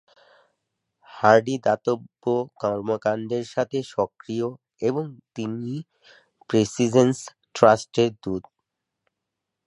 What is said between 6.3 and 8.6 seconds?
Princess ট্রাস্টের দূত।